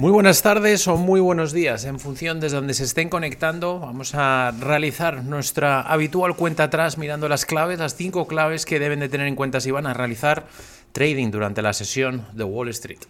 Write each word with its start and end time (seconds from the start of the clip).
Muy 0.00 0.12
buenas 0.12 0.40
tardes 0.40 0.88
o 0.88 0.96
muy 0.96 1.20
buenos 1.20 1.52
días, 1.52 1.84
en 1.84 2.00
función 2.00 2.40
desde 2.40 2.56
donde 2.56 2.72
se 2.72 2.84
estén 2.84 3.10
conectando. 3.10 3.80
Vamos 3.80 4.14
a 4.14 4.50
realizar 4.58 5.22
nuestra 5.24 5.82
habitual 5.82 6.36
cuenta 6.36 6.64
atrás 6.64 6.96
mirando 6.96 7.28
las 7.28 7.44
claves, 7.44 7.78
las 7.78 7.96
cinco 7.96 8.26
claves 8.26 8.64
que 8.64 8.78
deben 8.78 9.00
de 9.00 9.10
tener 9.10 9.26
en 9.26 9.36
cuenta 9.36 9.60
si 9.60 9.70
van 9.70 9.86
a 9.86 9.92
realizar 9.92 10.46
trading 10.92 11.30
durante 11.30 11.60
la 11.60 11.74
sesión 11.74 12.24
de 12.32 12.44
Wall 12.44 12.70
Street. 12.70 13.00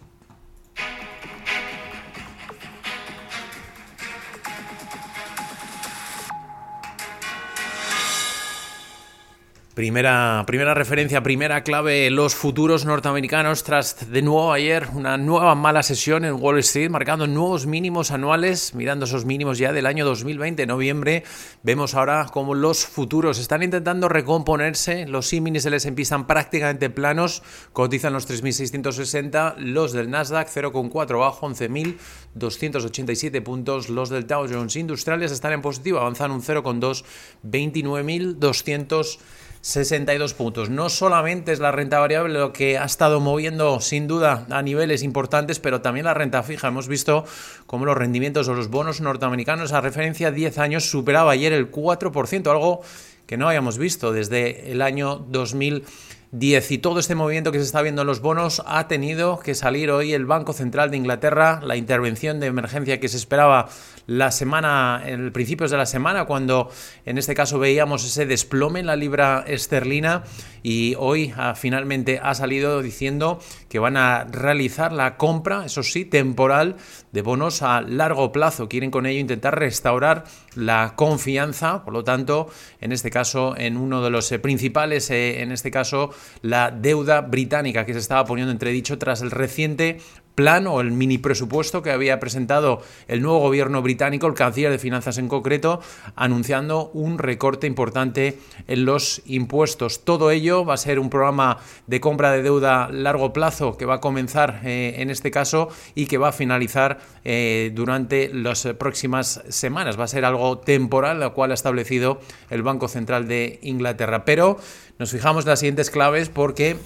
Primera, 9.81 10.43
primera 10.45 10.75
referencia, 10.75 11.23
primera 11.23 11.63
clave, 11.63 12.11
los 12.11 12.35
futuros 12.35 12.85
norteamericanos 12.85 13.63
tras 13.63 14.11
de 14.11 14.21
nuevo 14.21 14.53
ayer 14.53 14.87
una 14.93 15.17
nueva 15.17 15.55
mala 15.55 15.81
sesión 15.81 16.23
en 16.23 16.35
Wall 16.35 16.59
Street, 16.59 16.91
marcando 16.91 17.25
nuevos 17.25 17.65
mínimos 17.65 18.11
anuales, 18.11 18.75
mirando 18.75 19.05
esos 19.05 19.25
mínimos 19.25 19.57
ya 19.57 19.73
del 19.73 19.87
año 19.87 20.05
2020, 20.05 20.67
noviembre, 20.67 21.23
vemos 21.63 21.95
ahora 21.95 22.27
como 22.31 22.53
los 22.53 22.85
futuros 22.85 23.39
están 23.39 23.63
intentando 23.63 24.07
recomponerse, 24.07 25.07
los 25.07 25.25
símiles 25.25 25.63
del 25.63 25.73
S&P 25.73 25.99
están 26.03 26.27
prácticamente 26.27 26.91
planos, 26.91 27.41
cotizan 27.73 28.13
los 28.13 28.29
3.660, 28.29 29.55
los 29.57 29.93
del 29.93 30.11
Nasdaq 30.11 30.47
0,4 30.47 31.19
bajo, 31.19 31.49
11.287 31.49 33.41
puntos, 33.41 33.89
los 33.89 34.11
del 34.11 34.27
Dow 34.27 34.45
Jones 34.47 34.75
Industriales 34.75 35.31
están 35.31 35.53
en 35.53 35.63
positivo, 35.63 35.97
avanzan 35.97 36.29
un 36.29 36.43
0,2, 36.43 37.03
29.200 37.43 39.17
62 39.61 40.33
puntos. 40.33 40.69
No 40.69 40.89
solamente 40.89 41.51
es 41.51 41.59
la 41.59 41.71
renta 41.71 41.99
variable 41.99 42.39
lo 42.39 42.51
que 42.51 42.77
ha 42.77 42.85
estado 42.85 43.19
moviendo 43.19 43.79
sin 43.79 44.07
duda 44.07 44.45
a 44.49 44.61
niveles 44.61 45.03
importantes, 45.03 45.59
pero 45.59 45.81
también 45.81 46.05
la 46.05 46.13
renta 46.13 46.43
fija. 46.43 46.67
Hemos 46.67 46.87
visto 46.87 47.25
cómo 47.67 47.85
los 47.85 47.97
rendimientos 47.97 48.47
o 48.47 48.53
los 48.53 48.69
bonos 48.69 49.01
norteamericanos 49.01 49.71
a 49.71 49.81
referencia 49.81 50.29
a 50.29 50.31
10 50.31 50.57
años 50.57 50.89
superaba 50.89 51.31
ayer 51.31 51.53
el 51.53 51.71
4%, 51.71 52.49
algo 52.49 52.81
que 53.27 53.37
no 53.37 53.47
habíamos 53.47 53.77
visto 53.77 54.11
desde 54.11 54.71
el 54.71 54.81
año 54.81 55.15
2000 55.15 55.85
10 56.31 56.71
y 56.71 56.77
todo 56.77 56.99
este 56.99 57.13
movimiento 57.13 57.51
que 57.51 57.59
se 57.59 57.65
está 57.65 57.81
viendo 57.81 58.01
en 58.01 58.07
los 58.07 58.21
bonos 58.21 58.63
ha 58.65 58.87
tenido 58.87 59.39
que 59.39 59.53
salir 59.53 59.91
hoy 59.91 60.13
el 60.13 60.25
Banco 60.25 60.53
Central 60.53 60.89
de 60.89 60.95
Inglaterra, 60.95 61.59
la 61.61 61.75
intervención 61.75 62.39
de 62.39 62.47
emergencia 62.47 63.01
que 63.01 63.09
se 63.09 63.17
esperaba 63.17 63.67
la 64.07 64.31
semana, 64.31 65.01
en 65.05 65.31
principios 65.33 65.71
de 65.71 65.77
la 65.77 65.85
semana, 65.85 66.25
cuando 66.25 66.69
en 67.05 67.17
este 67.17 67.35
caso 67.35 67.59
veíamos 67.59 68.05
ese 68.05 68.25
desplome 68.25 68.79
en 68.79 68.85
la 68.85 68.95
libra 68.95 69.43
esterlina 69.45 70.23
y 70.63 70.95
hoy 70.97 71.33
ah, 71.37 71.53
finalmente 71.55 72.19
ha 72.21 72.33
salido 72.33 72.81
diciendo 72.81 73.39
que 73.69 73.79
van 73.79 73.97
a 73.97 74.23
realizar 74.25 74.91
la 74.91 75.17
compra, 75.17 75.65
eso 75.65 75.83
sí, 75.83 76.05
temporal 76.05 76.77
de 77.11 77.21
bonos 77.21 77.61
a 77.61 77.81
largo 77.81 78.31
plazo. 78.31 78.69
Quieren 78.69 78.91
con 78.91 79.05
ello 79.05 79.19
intentar 79.19 79.57
restaurar 79.57 80.25
la 80.55 80.93
confianza, 80.95 81.83
por 81.83 81.93
lo 81.93 82.03
tanto, 82.03 82.49
en 82.79 82.91
este 82.91 83.09
caso, 83.09 83.55
en 83.57 83.77
uno 83.77 84.01
de 84.01 84.09
los 84.09 84.31
eh, 84.31 84.39
principales, 84.39 85.09
eh, 85.09 85.41
en 85.41 85.51
este 85.51 85.71
caso, 85.71 86.11
la 86.41 86.71
deuda 86.71 87.21
británica 87.21 87.85
que 87.85 87.93
se 87.93 87.99
estaba 87.99 88.25
poniendo 88.25 88.51
entredicho 88.51 88.97
tras 88.97 89.21
el 89.21 89.31
reciente 89.31 89.99
plan 90.35 90.67
o 90.67 90.81
el 90.81 90.91
mini 90.91 91.17
presupuesto 91.17 91.81
que 91.81 91.91
había 91.91 92.19
presentado 92.19 92.81
el 93.07 93.21
nuevo 93.21 93.39
gobierno 93.39 93.81
británico, 93.81 94.27
el 94.27 94.33
canciller 94.33 94.71
de 94.71 94.79
finanzas 94.79 95.17
en 95.17 95.27
concreto, 95.27 95.81
anunciando 96.15 96.89
un 96.93 97.17
recorte 97.17 97.67
importante 97.67 98.39
en 98.67 98.85
los 98.85 99.21
impuestos. 99.25 100.03
Todo 100.03 100.31
ello 100.31 100.65
va 100.65 100.75
a 100.75 100.77
ser 100.77 100.99
un 100.99 101.09
programa 101.09 101.57
de 101.87 101.99
compra 101.99 102.31
de 102.31 102.43
deuda 102.43 102.85
a 102.85 102.91
largo 102.91 103.33
plazo 103.33 103.77
que 103.77 103.85
va 103.85 103.95
a 103.95 104.01
comenzar 104.01 104.61
eh, 104.63 104.95
en 104.97 105.09
este 105.09 105.31
caso 105.31 105.69
y 105.95 106.05
que 106.05 106.17
va 106.17 106.29
a 106.29 106.33
finalizar 106.33 106.99
eh, 107.23 107.71
durante 107.73 108.33
las 108.33 108.65
próximas 108.79 109.43
semanas. 109.49 109.99
Va 109.99 110.05
a 110.05 110.07
ser 110.07 110.25
algo 110.25 110.59
temporal, 110.59 111.19
lo 111.19 111.33
cual 111.33 111.51
ha 111.51 111.55
establecido 111.55 112.19
el 112.49 112.63
Banco 112.63 112.87
Central 112.87 113.27
de 113.27 113.59
Inglaterra. 113.61 114.25
Pero 114.25 114.57
nos 114.99 115.11
fijamos 115.11 115.45
en 115.45 115.49
las 115.49 115.59
siguientes 115.59 115.89
claves 115.89 116.29
porque 116.29 116.77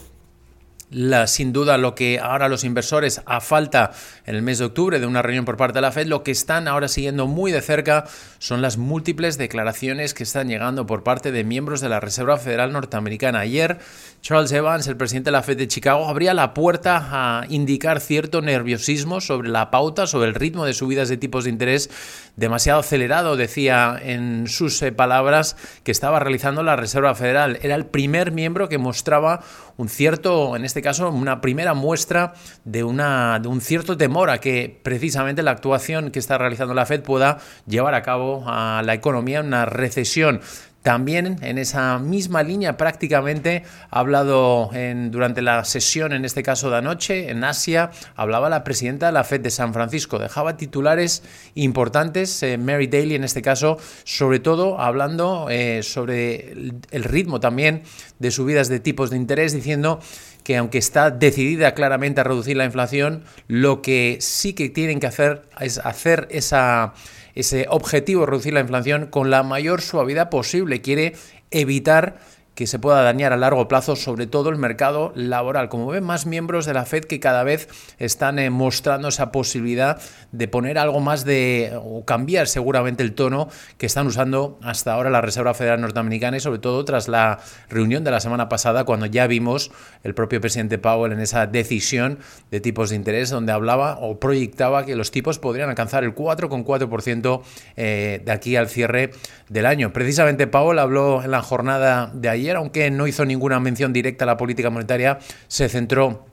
la, 0.95 1.28
sin 1.28 1.51
duda 1.51 1.78
lo 1.78 1.94
que 1.94 2.19
ahora 2.19 2.47
los 2.47 2.63
inversores 2.63 3.22
a 3.25 3.41
falta 3.41 3.91
en 4.25 4.35
el 4.35 4.41
mes 4.41 4.59
de 4.59 4.66
octubre 4.66 4.97
de 4.97 5.06
una 5.06 5.22
reunión 5.22 5.44
por 5.44 5.57
parte 5.57 5.79
de 5.79 5.81
la 5.81 5.91
Fed, 5.91 6.07
lo 6.07 6.23
que 6.23 6.31
están 6.31 6.69
ahora 6.69 6.88
siguiendo 6.88 7.28
muy 7.28 7.51
de 7.51 7.59
cerca 7.59 8.06
son 8.39 8.61
las 8.61 8.78
múltiples 8.78 9.38
declaraciones 9.38 10.13
que 10.13 10.23
están 10.23 10.47
llegando 10.47 10.85
por 10.85 11.03
parte 11.03 11.33
de 11.33 11.44
miembros 11.44 11.81
de 11.81 11.89
la 11.89 12.00
Reserva 12.00 12.38
Federal 12.38 12.72
Norteamericana. 12.72 13.39
Ayer 13.39 13.78
Charles 14.25 14.52
Evans, 14.53 14.88
el 14.88 14.97
presidente 14.97 15.28
de 15.28 15.34
la 15.34 15.44
Fed 15.44 15.56
de 15.56 15.68
Chicago, 15.68 16.09
abría 16.09 16.34
la 16.34 16.56
puerta 16.56 17.09
a 17.12 17.46
indicar 17.47 18.00
cierto 18.00 18.41
nerviosismo 18.41 19.22
sobre 19.22 19.50
la 19.50 19.69
pauta, 19.69 20.08
sobre 20.08 20.30
el 20.30 20.34
ritmo 20.34 20.66
de 20.66 20.74
subidas 20.74 21.09
de 21.09 21.18
tipos 21.18 21.44
de 21.44 21.52
interés 21.52 21.91
demasiado 22.36 22.80
acelerado, 22.80 23.38
decía 23.38 23.96
en 24.02 24.47
sus 24.47 24.81
eh, 24.81 24.91
palabras, 24.91 25.58
que 25.84 25.91
estaba 25.91 26.19
realizando 26.19 26.63
la 26.63 26.75
Reserva 26.75 27.13
Federal. 27.13 27.59
Era 27.62 27.75
el 27.75 27.86
primer 27.86 28.31
miembro 28.31 28.68
que 28.68 28.80
mostraba 28.80 29.41
un 29.78 29.90
cierto, 29.90 30.56
en 30.56 30.66
este 30.66 30.81
caso, 30.81 31.07
una 31.12 31.40
primera 31.40 31.75
muestra 31.75 32.34
de, 32.63 32.84
una, 32.84 33.38
de 33.40 33.47
un 33.47 33.62
cierto 33.62 33.96
temor 33.96 34.31
a 34.31 34.40
que 34.40 34.80
precisamente 34.81 35.44
la 35.44 35.52
actuación 35.52 36.09
que 36.09 36.18
está 36.18 36.40
realizando 36.40 36.74
la 36.74 36.88
Fed 36.88 37.03
pueda 37.03 37.38
llevar 37.68 37.94
a 37.94 38.02
cabo 38.02 38.44
a 38.47 38.81
la 38.84 38.96
economía 38.96 39.42
una 39.42 39.68
recesión. 39.68 40.42
También 40.85 41.40
en 41.41 41.57
esa 41.57 41.97
misma 41.97 42.44
línea 42.44 42.78
prácticamente 42.78 43.63
ha 43.90 44.00
hablado 44.01 44.69
en, 44.72 45.09
durante 45.09 45.41
la 45.41 45.66
sesión, 45.66 46.13
en 46.13 46.25
este 46.25 46.44
caso 46.44 46.69
de 46.69 46.78
anoche, 46.78 47.31
en 47.31 47.44
Asia, 47.44 47.90
hablaba 48.16 48.51
la 48.51 48.63
presidenta 48.63 49.07
de 49.07 49.12
la 49.12 49.24
Fed 49.24 49.41
de 49.41 49.50
San 49.50 49.74
Francisco, 49.74 50.19
dejaba 50.19 50.57
titulares 50.57 51.24
importantes, 51.56 52.44
eh, 52.44 52.59
Mary 52.59 52.85
Daly 52.85 53.16
en 53.16 53.24
este 53.24 53.41
caso, 53.41 53.79
sobre 54.03 54.38
todo 54.38 54.79
hablando 54.79 55.47
eh, 55.50 55.81
sobre 55.81 56.53
el 56.91 57.03
ritmo 57.03 57.40
también 57.40 57.81
de 58.19 58.29
subidas 58.29 58.69
de 58.69 58.79
tipos 58.79 59.09
de 59.09 59.18
interés, 59.18 59.53
diciendo 59.53 60.00
que 60.44 60.56
aunque 60.56 60.78
está 60.78 61.09
decidida 61.09 61.74
claramente 61.74 62.22
a 62.22 62.25
reducir 62.25 62.57
la 62.57 62.66
inflación, 62.66 63.24
lo 63.47 63.81
que 63.81 64.19
sí 64.22 64.53
que 64.53 64.69
tienen 64.69 65.00
que 65.00 65.07
hacer 65.07 65.50
es 65.59 65.79
hacer 65.79 66.28
esa 66.29 66.94
ese 67.35 67.68
objetivo, 67.69 68.25
reducir 68.25 68.53
la 68.53 68.62
inflación 68.62 69.07
con 69.07 69.29
la 69.29 69.44
mayor 69.44 69.81
suavidad 69.81 70.29
posible. 70.29 70.81
Quiere 70.81 71.13
evitar 71.51 72.19
que 72.55 72.67
se 72.67 72.79
pueda 72.79 73.03
dañar 73.03 73.33
a 73.33 73.38
largo 73.38 73.67
plazo, 73.67 73.97
sobre 73.97 74.27
todo 74.27 74.49
el 74.49 74.57
mercado 74.57 75.11
laboral. 75.13 75.67
Como 75.67 75.88
ven, 75.88 76.03
más 76.03 76.25
miembros 76.25 76.66
de 76.66 76.73
la 76.73 76.85
Fed 76.85 77.03
que 77.03 77.19
cada 77.19 77.43
vez 77.43 77.67
están 77.99 78.39
eh, 78.39 78.49
mostrando 78.49 79.09
esa 79.09 79.31
posibilidad 79.31 80.01
de 80.31 80.47
poner 80.47 80.77
algo 80.77 81.01
más 81.01 81.25
de, 81.25 81.77
o 81.83 82.05
cambiar 82.05 82.47
seguramente 82.47 83.03
el 83.03 83.13
tono 83.13 83.49
que 83.77 83.85
están 83.85 84.07
usando 84.07 84.57
hasta 84.63 84.94
ahora 84.94 85.09
la 85.09 85.19
Reserva 85.19 85.53
Federal 85.53 85.81
Norteamericana 85.81 86.38
y 86.38 86.39
sobre 86.39 86.59
todo 86.59 86.85
tras 86.85 87.09
la 87.09 87.39
reunión 87.69 88.05
de 88.05 88.11
la 88.11 88.21
semana 88.21 88.47
pasada, 88.47 88.85
cuando 88.85 89.05
ya 89.05 89.27
vimos 89.27 89.71
el 90.03 90.13
propio 90.13 90.39
presidente 90.39 90.77
Powell 90.77 91.11
en 91.11 91.19
esa 91.19 91.47
decisión 91.47 92.19
de 92.51 92.61
tipos 92.61 92.89
de 92.89 92.95
interés, 92.95 93.29
donde 93.29 93.51
hablaba 93.51 93.97
o 93.99 94.17
proyectaba 94.19 94.85
que 94.85 94.95
los 94.95 95.11
tipos 95.11 95.39
podrían 95.39 95.69
alcanzar 95.69 96.05
el 96.05 96.15
4,4% 96.15 97.41
eh, 97.75 98.21
de 98.23 98.31
aquí 98.31 98.55
al 98.55 98.69
cierre 98.69 99.11
del 99.49 99.65
año. 99.65 99.91
Precisamente 99.91 100.47
Powell 100.47 100.79
habló 100.79 101.21
en 101.21 101.31
la 101.31 101.41
jornada 101.41 102.11
de 102.13 102.29
ayer 102.29 102.44
aunque 102.51 102.91
no 102.91 103.07
hizo 103.07 103.25
ninguna 103.25 103.59
mención 103.59 103.94
directa 103.94 104.25
a 104.25 104.28
la 104.28 104.38
política 104.38 104.69
monetaria, 104.69 105.19
se 105.47 105.69
centró 105.69 106.25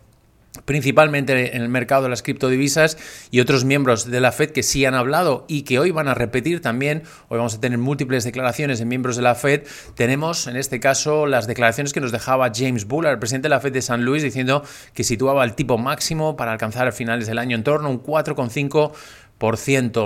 principalmente 0.64 1.56
en 1.56 1.62
el 1.62 1.68
mercado 1.68 2.04
de 2.04 2.08
las 2.10 2.22
criptodivisas 2.22 2.98
y 3.30 3.40
otros 3.40 3.64
miembros 3.64 4.10
de 4.10 4.20
la 4.20 4.32
Fed 4.32 4.50
que 4.50 4.62
sí 4.62 4.84
han 4.84 4.94
hablado 4.94 5.46
y 5.48 5.62
que 5.62 5.78
hoy 5.78 5.90
van 5.90 6.08
a 6.08 6.14
repetir 6.14 6.60
también, 6.60 7.02
hoy 7.28 7.38
vamos 7.38 7.54
a 7.54 7.60
tener 7.60 7.78
múltiples 7.78 8.24
declaraciones 8.24 8.78
de 8.78 8.84
miembros 8.84 9.16
de 9.16 9.22
la 9.22 9.34
Fed, 9.34 9.62
tenemos 9.94 10.46
en 10.46 10.56
este 10.56 10.78
caso 10.78 11.26
las 11.26 11.46
declaraciones 11.46 11.92
que 11.92 12.00
nos 12.00 12.12
dejaba 12.12 12.52
James 12.54 12.86
Bullard, 12.86 13.18
presidente 13.18 13.46
de 13.46 13.50
la 13.50 13.60
Fed 13.60 13.72
de 13.72 13.82
San 13.82 14.04
Luis, 14.04 14.22
diciendo 14.22 14.62
que 14.94 15.04
situaba 15.04 15.44
el 15.44 15.54
tipo 15.54 15.78
máximo 15.78 16.36
para 16.36 16.52
alcanzar 16.52 16.86
a 16.86 16.92
finales 16.92 17.26
del 17.26 17.38
año 17.38 17.56
en 17.56 17.64
torno 17.64 17.88
a 17.88 17.90
un 17.90 18.02
4,5 18.02 18.92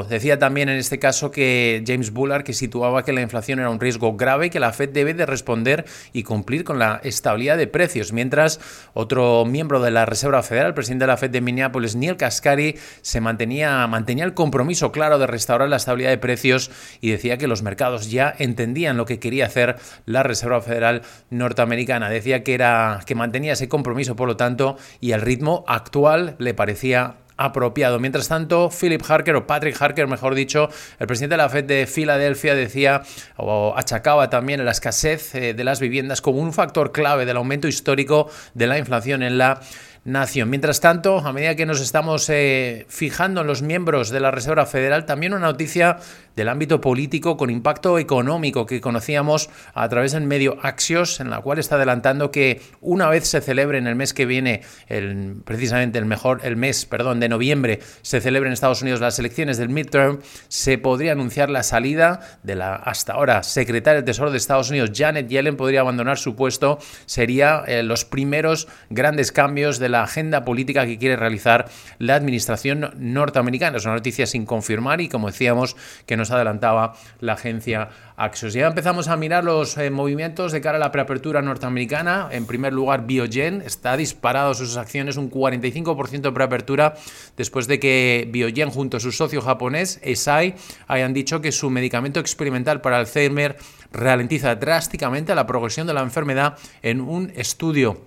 Decía 0.08 0.38
también 0.38 0.70
en 0.70 0.78
este 0.78 0.98
caso 0.98 1.30
que 1.30 1.84
James 1.86 2.10
Bullard 2.10 2.42
que 2.42 2.54
situaba 2.54 3.04
que 3.04 3.12
la 3.12 3.20
inflación 3.20 3.58
era 3.58 3.68
un 3.68 3.78
riesgo 3.78 4.16
grave 4.16 4.46
y 4.46 4.50
que 4.50 4.60
la 4.60 4.72
Fed 4.72 4.88
debe 4.88 5.12
de 5.12 5.26
responder 5.26 5.84
y 6.14 6.22
cumplir 6.22 6.64
con 6.64 6.78
la 6.78 7.02
estabilidad 7.04 7.58
de 7.58 7.66
precios, 7.66 8.14
mientras 8.14 8.60
otro 8.94 9.44
miembro 9.44 9.80
de 9.82 9.90
la 9.90 10.06
Reserva 10.06 10.42
Federal, 10.42 10.68
el 10.68 10.74
presidente 10.74 11.02
de 11.02 11.08
la 11.08 11.18
Fed 11.18 11.30
de 11.30 11.42
Minneapolis, 11.42 11.96
Neil 11.96 12.16
Cascari, 12.16 12.76
se 13.02 13.20
mantenía, 13.20 13.86
mantenía 13.88 14.24
el 14.24 14.32
compromiso 14.32 14.90
claro 14.90 15.18
de 15.18 15.26
restaurar 15.26 15.68
la 15.68 15.76
estabilidad 15.76 16.10
de 16.10 16.18
precios 16.18 16.70
y 17.02 17.10
decía 17.10 17.36
que 17.36 17.46
los 17.46 17.62
mercados 17.62 18.10
ya 18.10 18.34
entendían 18.38 18.96
lo 18.96 19.04
que 19.04 19.18
quería 19.18 19.44
hacer 19.44 19.76
la 20.06 20.22
Reserva 20.22 20.62
Federal 20.62 21.02
norteamericana. 21.28 22.08
Decía 22.08 22.42
que 22.42 22.54
era 22.54 23.00
que 23.04 23.14
mantenía 23.14 23.52
ese 23.52 23.68
compromiso, 23.68 24.16
por 24.16 24.28
lo 24.28 24.38
tanto, 24.38 24.78
y 25.00 25.12
el 25.12 25.20
ritmo 25.20 25.62
actual 25.68 26.36
le 26.38 26.54
parecía 26.54 27.16
apropiado. 27.36 27.98
Mientras 27.98 28.28
tanto, 28.28 28.70
Philip 28.70 29.02
Harker, 29.06 29.36
o 29.36 29.46
Patrick 29.46 29.80
Harker, 29.80 30.06
mejor 30.06 30.34
dicho, 30.34 30.68
el 30.98 31.06
presidente 31.06 31.34
de 31.34 31.38
la 31.38 31.48
Fed 31.48 31.64
de 31.64 31.86
Filadelfia, 31.86 32.54
decía 32.54 33.02
o 33.36 33.74
achacaba 33.76 34.30
también 34.30 34.64
la 34.64 34.70
escasez 34.70 35.34
eh, 35.34 35.54
de 35.54 35.64
las 35.64 35.80
viviendas 35.80 36.20
como 36.20 36.38
un 36.38 36.52
factor 36.52 36.92
clave 36.92 37.26
del 37.26 37.36
aumento 37.36 37.68
histórico 37.68 38.30
de 38.54 38.66
la 38.66 38.78
inflación 38.78 39.22
en 39.22 39.38
la 39.38 39.60
Mientras 40.06 40.80
tanto, 40.80 41.18
a 41.18 41.32
medida 41.32 41.56
que 41.56 41.66
nos 41.66 41.80
estamos 41.80 42.30
eh, 42.30 42.86
fijando 42.88 43.40
en 43.40 43.48
los 43.48 43.62
miembros 43.62 44.10
de 44.10 44.20
la 44.20 44.30
Reserva 44.30 44.64
Federal, 44.64 45.04
también 45.04 45.34
una 45.34 45.46
noticia 45.46 45.96
del 46.36 46.48
ámbito 46.48 46.80
político 46.80 47.36
con 47.36 47.50
impacto 47.50 47.98
económico 47.98 48.66
que 48.66 48.80
conocíamos 48.80 49.50
a 49.74 49.88
través 49.88 50.12
del 50.12 50.22
medio 50.22 50.58
Axios, 50.62 51.18
en 51.18 51.30
la 51.30 51.40
cual 51.40 51.58
está 51.58 51.74
adelantando 51.74 52.30
que 52.30 52.60
una 52.80 53.08
vez 53.08 53.26
se 53.26 53.40
celebre 53.40 53.78
en 53.78 53.88
el 53.88 53.96
mes 53.96 54.14
que 54.14 54.26
viene, 54.26 54.60
el, 54.86 55.38
precisamente 55.44 55.98
el 55.98 56.04
mejor, 56.04 56.40
el 56.44 56.54
mes, 56.54 56.84
perdón, 56.84 57.18
de 57.18 57.28
noviembre, 57.28 57.80
se 58.02 58.20
celebren 58.20 58.50
en 58.50 58.52
Estados 58.52 58.82
Unidos 58.82 59.00
las 59.00 59.18
elecciones 59.18 59.58
del 59.58 59.70
midterm, 59.70 60.20
se 60.46 60.78
podría 60.78 61.12
anunciar 61.12 61.50
la 61.50 61.64
salida 61.64 62.20
de 62.44 62.54
la 62.54 62.76
hasta 62.76 63.14
ahora 63.14 63.42
secretaria 63.42 63.96
del 63.96 64.04
Tesoro 64.04 64.30
de 64.30 64.36
Estados 64.36 64.70
Unidos, 64.70 64.92
Janet 64.94 65.26
Yellen, 65.26 65.56
podría 65.56 65.80
abandonar 65.80 66.18
su 66.18 66.36
puesto. 66.36 66.78
Sería 67.06 67.64
eh, 67.66 67.82
los 67.82 68.04
primeros 68.04 68.68
grandes 68.90 69.32
cambios 69.32 69.80
de 69.80 69.88
la 69.88 69.95
agenda 70.02 70.44
política 70.44 70.86
que 70.86 70.98
quiere 70.98 71.16
realizar 71.16 71.68
la 71.98 72.14
administración 72.14 72.90
norteamericana. 72.96 73.76
Es 73.76 73.84
una 73.84 73.94
noticia 73.94 74.26
sin 74.26 74.46
confirmar 74.46 75.00
y, 75.00 75.08
como 75.08 75.28
decíamos, 75.28 75.76
que 76.06 76.16
nos 76.16 76.30
adelantaba 76.30 76.94
la 77.20 77.34
agencia 77.34 77.88
Axios. 78.16 78.54
Ya 78.54 78.66
empezamos 78.66 79.08
a 79.08 79.16
mirar 79.16 79.44
los 79.44 79.76
eh, 79.76 79.90
movimientos 79.90 80.50
de 80.50 80.62
cara 80.62 80.76
a 80.76 80.80
la 80.80 80.90
preapertura 80.90 81.42
norteamericana. 81.42 82.28
En 82.30 82.46
primer 82.46 82.72
lugar, 82.72 83.06
Biogen 83.06 83.60
está 83.60 83.96
disparado 83.96 84.54
sus 84.54 84.78
acciones 84.78 85.18
un 85.18 85.30
45% 85.30 86.20
de 86.22 86.32
preapertura 86.32 86.94
después 87.36 87.66
de 87.66 87.78
que 87.78 88.26
Biogen 88.30 88.70
junto 88.70 88.96
a 88.96 89.00
su 89.00 89.12
socio 89.12 89.42
japonés, 89.42 90.00
Esai, 90.02 90.54
hayan 90.86 91.12
dicho 91.12 91.42
que 91.42 91.52
su 91.52 91.68
medicamento 91.68 92.18
experimental 92.18 92.80
para 92.80 92.96
Alzheimer 92.96 93.56
ralentiza 93.92 94.54
drásticamente 94.54 95.34
la 95.34 95.46
progresión 95.46 95.86
de 95.86 95.94
la 95.94 96.00
enfermedad 96.00 96.56
en 96.82 97.02
un 97.02 97.32
estudio 97.36 98.00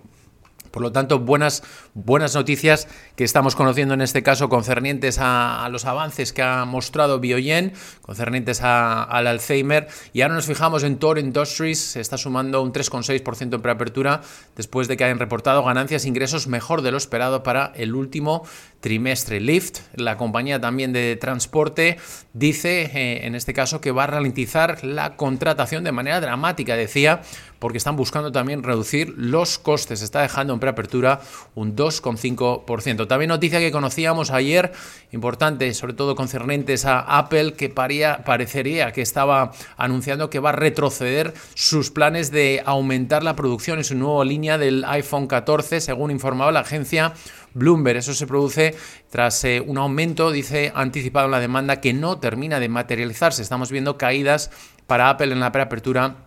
por 0.72 0.82
lo 0.82 0.92
tanto, 0.92 1.20
buenas, 1.20 1.64
buenas 1.94 2.36
noticias 2.36 2.88
que 3.16 3.24
estamos 3.24 3.56
conociendo 3.56 3.94
en 3.94 4.02
este 4.02 4.24
caso 4.24 4.50
concernientes 4.50 5.18
a, 5.20 5.68
los 5.72 5.86
avances 5.86 6.34
que 6.34 6.42
ha 6.42 6.66
mostrado 6.66 7.20
Biogen, 7.20 7.74
concernientes 8.02 8.62
al 8.62 9.28
Alzheimer. 9.28 9.88
Y 10.14 10.22
ahora 10.22 10.36
nos 10.36 10.46
fijamos 10.46 10.84
en 10.84 10.98
Thor 10.98 11.20
Industries, 11.20 11.80
se 11.80 12.02
está 12.02 12.18
sumando 12.18 12.62
un 12.62 12.74
3,6% 12.74 13.56
en 13.56 13.62
preapertura 13.62 14.22
después 14.56 14.88
de 14.88 14.98
que 14.98 15.04
hayan 15.04 15.20
reportado 15.20 15.64
ganancias 15.64 16.06
e 16.06 16.08
ingresos 16.08 16.48
mejor 16.48 16.82
de 16.82 16.92
lo 16.92 16.98
esperado 16.98 17.44
para 17.44 17.72
el 17.76 17.96
último 17.96 18.44
trimestre. 18.80 19.40
Lyft, 19.40 19.80
la 19.96 20.18
compañía 20.18 20.60
también 20.60 20.94
de 20.94 21.16
transporte, 21.16 21.98
dice 22.34 22.84
eh, 22.94 23.26
en 23.26 23.36
este 23.36 23.54
caso 23.54 23.82
que 23.82 23.92
va 23.92 24.06
a 24.06 24.08
ralentizar 24.08 24.84
la 24.84 25.16
contratación 25.16 25.84
de 25.84 25.92
manera 25.92 26.22
dramática, 26.22 26.76
decía, 26.76 27.22
porque 27.60 27.78
están 27.78 27.98
buscando 27.98 28.32
también 28.32 28.64
reducir 28.64 29.14
los 29.18 29.60
costes. 29.60 30.02
Está 30.02 30.22
dejando 30.22 30.54
en 30.54 30.60
preapertura 30.60 31.22
un 31.56 31.76
2,5%. 31.76 33.08
También 33.08 33.30
noticia 33.30 33.60
que 33.60 33.72
conocíamos 33.72 34.32
ayer, 34.32 34.72
importante, 35.12 35.74
sobre 35.74 35.94
todo 35.94 36.16
concernentes 36.16 36.86
a 36.86 37.00
Apple, 37.00 37.54
que 37.54 37.70
parecería 37.70 38.92
que 38.92 39.02
estaba 39.02 39.52
anunciando 39.78 40.30
que 40.30 40.40
va 40.40 40.50
a 40.50 40.54
retroceder 40.54 41.34
sus 41.54 41.92
planes 41.92 42.32
de 42.32 42.64
aumentar 42.66 43.24
la 43.24 43.36
producción 43.36 43.78
en 43.78 43.84
su 43.84 43.96
nueva 43.96 44.24
línea 44.24 44.58
del 44.58 44.86
iPhone 44.86 45.28
14, 45.28 45.82
según 45.82 46.12
informaba 46.12 46.52
la 46.52 46.62
agencia 46.62 47.14
Bloomberg. 47.54 47.98
Eso 47.98 48.14
se 48.14 48.28
produce 48.28 48.76
tras 49.10 49.44
eh, 49.44 49.62
un 49.66 49.78
aumento, 49.78 50.32
dice, 50.32 50.72
anticipado 50.76 51.26
en 51.26 51.32
la 51.32 51.40
demanda 51.40 51.82
que 51.82 51.94
no 51.94 52.20
termina 52.20 52.60
de 52.60 52.70
materializarse. 52.70 53.42
Estamos 53.42 53.72
viendo 53.72 53.98
caídas 53.98 54.52
para 54.88 55.10
Apple 55.10 55.32
en 55.32 55.40
la 55.40 55.52
preapertura 55.52 56.18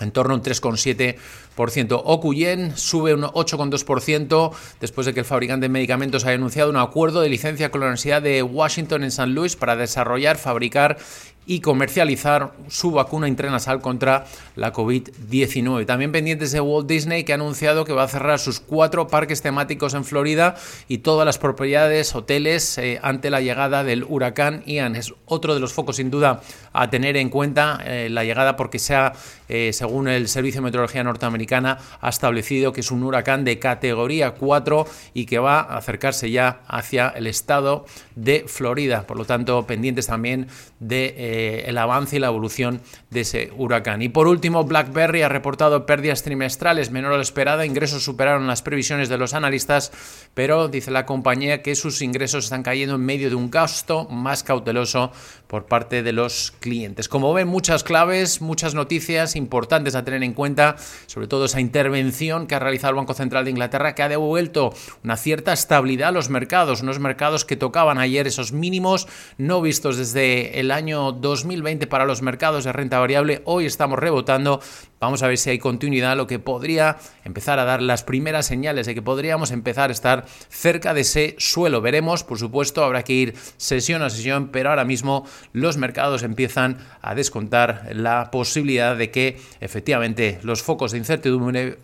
en 0.00 0.10
torno 0.10 0.34
a 0.34 0.36
un 0.36 0.42
3,7%. 0.42 1.16
Okuyen 1.56 2.76
sube 2.76 3.14
un 3.14 3.22
8,2% 3.22 4.52
después 4.80 5.06
de 5.06 5.14
que 5.14 5.20
el 5.20 5.26
fabricante 5.26 5.64
de 5.64 5.68
medicamentos 5.68 6.24
haya 6.24 6.34
anunciado 6.34 6.70
un 6.70 6.76
acuerdo 6.76 7.20
de 7.20 7.28
licencia 7.28 7.70
con 7.70 7.80
la 7.80 7.86
Universidad 7.86 8.22
de 8.22 8.42
Washington 8.42 9.04
en 9.04 9.10
San 9.10 9.34
Luis 9.34 9.56
para 9.56 9.76
desarrollar, 9.76 10.36
fabricar 10.36 10.98
y 11.46 11.60
comercializar 11.60 12.52
su 12.68 12.90
vacuna 12.90 13.28
intranasal 13.28 13.80
contra 13.80 14.26
la 14.56 14.72
COVID-19. 14.72 15.86
También 15.86 16.12
pendientes 16.12 16.52
de 16.52 16.60
Walt 16.60 16.86
Disney 16.86 17.24
que 17.24 17.32
ha 17.32 17.36
anunciado 17.36 17.84
que 17.84 17.92
va 17.92 18.04
a 18.04 18.08
cerrar 18.08 18.38
sus 18.38 18.60
cuatro 18.60 19.08
parques 19.08 19.42
temáticos 19.42 19.94
en 19.94 20.04
Florida 20.04 20.54
y 20.88 20.98
todas 20.98 21.26
las 21.26 21.38
propiedades, 21.38 22.14
hoteles, 22.14 22.78
eh, 22.78 22.98
ante 23.02 23.30
la 23.30 23.40
llegada 23.40 23.84
del 23.84 24.04
huracán 24.04 24.62
Ian. 24.66 24.96
Es 24.96 25.14
otro 25.26 25.54
de 25.54 25.60
los 25.60 25.72
focos 25.72 25.96
sin 25.96 26.10
duda 26.10 26.40
a 26.72 26.90
tener 26.90 27.16
en 27.16 27.28
cuenta 27.28 27.80
eh, 27.84 28.08
la 28.10 28.24
llegada 28.24 28.56
porque 28.56 28.78
sea, 28.78 29.12
eh, 29.48 29.72
según 29.72 30.08
el 30.08 30.28
Servicio 30.28 30.60
de 30.60 30.66
Meteorología 30.66 31.04
ha 31.52 32.08
establecido 32.08 32.72
que 32.72 32.80
es 32.80 32.90
un 32.90 33.02
huracán 33.02 33.44
de 33.44 33.58
categoría 33.58 34.32
4 34.32 34.86
y 35.14 35.26
que 35.26 35.38
va 35.38 35.60
a 35.60 35.76
acercarse 35.76 36.30
ya 36.30 36.62
hacia 36.66 37.08
el 37.08 37.26
estado 37.26 37.86
de 38.16 38.44
Florida. 38.46 39.06
Por 39.06 39.16
lo 39.16 39.24
tanto, 39.24 39.66
pendientes 39.66 40.06
también 40.06 40.48
de 40.80 41.14
eh, 41.16 41.74
avance 41.84 42.16
y 42.16 42.18
la 42.18 42.28
evolución 42.28 42.80
de 43.10 43.20
ese 43.20 43.52
huracán. 43.56 44.02
Y 44.02 44.08
por 44.08 44.26
último, 44.26 44.64
BlackBerry 44.64 45.22
ha 45.22 45.28
reportado 45.28 45.86
pérdidas 45.86 46.22
trimestrales 46.22 46.90
menor 46.90 47.12
a 47.12 47.16
lo 47.16 47.22
esperado, 47.22 47.64
ingresos 47.64 48.02
superaron 48.02 48.46
las 48.46 48.62
previsiones 48.62 49.08
de 49.08 49.18
los 49.18 49.34
analistas, 49.34 49.92
pero 50.34 50.68
dice 50.68 50.90
la 50.90 51.06
compañía 51.06 51.62
que 51.62 51.74
sus 51.74 52.02
ingresos 52.02 52.44
están 52.44 52.62
cayendo 52.62 52.94
en 52.96 53.04
medio 53.04 53.28
de 53.28 53.36
un 53.36 53.50
gasto 53.50 54.06
más 54.08 54.42
cauteloso 54.42 55.12
por 55.46 55.66
parte 55.66 56.02
de 56.02 56.12
los 56.12 56.52
clientes. 56.60 57.08
Como 57.08 57.32
ven, 57.32 57.48
muchas 57.48 57.84
claves, 57.84 58.40
muchas 58.40 58.74
noticias 58.74 59.36
importantes 59.36 59.94
a 59.94 60.04
tener 60.04 60.22
en 60.22 60.32
cuenta, 60.32 60.76
sobre 61.06 61.26
todo 61.26 61.33
esa 61.42 61.60
intervención 61.60 62.46
que 62.46 62.54
ha 62.54 62.58
realizado 62.58 62.90
el 62.90 62.96
Banco 62.96 63.14
Central 63.14 63.44
de 63.44 63.50
Inglaterra, 63.50 63.94
que 63.94 64.02
ha 64.02 64.08
devuelto 64.08 64.72
una 65.02 65.16
cierta 65.16 65.52
estabilidad 65.52 66.08
a 66.08 66.12
los 66.12 66.30
mercados, 66.30 66.82
unos 66.82 66.98
mercados 66.98 67.44
que 67.44 67.56
tocaban 67.56 67.98
ayer 67.98 68.26
esos 68.26 68.52
mínimos 68.52 69.08
no 69.38 69.60
vistos 69.60 69.96
desde 69.96 70.60
el 70.60 70.70
año 70.70 71.12
2020 71.12 71.86
para 71.86 72.04
los 72.04 72.22
mercados 72.22 72.64
de 72.64 72.72
renta 72.72 72.98
variable. 72.98 73.42
Hoy 73.44 73.66
estamos 73.66 73.98
rebotando. 73.98 74.60
Vamos 75.00 75.22
a 75.22 75.28
ver 75.28 75.36
si 75.36 75.50
hay 75.50 75.58
continuidad, 75.58 76.16
lo 76.16 76.26
que 76.26 76.38
podría 76.38 76.96
empezar 77.24 77.58
a 77.58 77.64
dar 77.64 77.82
las 77.82 78.04
primeras 78.04 78.46
señales 78.46 78.86
de 78.86 78.94
que 78.94 79.02
podríamos 79.02 79.50
empezar 79.50 79.90
a 79.90 79.92
estar 79.92 80.24
cerca 80.48 80.94
de 80.94 81.02
ese 81.02 81.34
suelo. 81.38 81.82
Veremos, 81.82 82.24
por 82.24 82.38
supuesto, 82.38 82.82
habrá 82.82 83.02
que 83.02 83.12
ir 83.12 83.34
sesión 83.56 84.02
a 84.02 84.08
sesión, 84.08 84.48
pero 84.50 84.70
ahora 84.70 84.84
mismo 84.84 85.26
los 85.52 85.76
mercados 85.76 86.22
empiezan 86.22 86.78
a 87.02 87.14
descontar 87.14 87.90
la 87.92 88.30
posibilidad 88.30 88.96
de 88.96 89.10
que 89.10 89.40
efectivamente 89.60 90.38
los 90.42 90.62
focos 90.62 90.92
de 90.92 90.98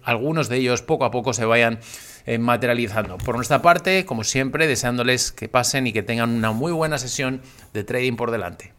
algunos 0.02 0.48
de 0.48 0.56
ellos 0.56 0.82
poco 0.82 1.04
a 1.04 1.10
poco 1.10 1.32
se 1.32 1.44
vayan 1.44 1.78
eh, 2.26 2.38
materializando. 2.38 3.19
Por 3.19 3.37
nuestra 3.37 3.62
parte, 3.62 4.04
como 4.04 4.25
siempre, 4.25 4.66
deseándoles 4.66 5.32
que 5.32 5.48
pasen 5.48 5.87
y 5.87 5.92
que 5.92 6.02
tengan 6.02 6.31
una 6.31 6.52
muy 6.52 6.72
buena 6.72 6.98
sesión 6.98 7.40
de 7.72 7.84
trading 7.84 8.16
por 8.16 8.31
delante. 8.31 8.72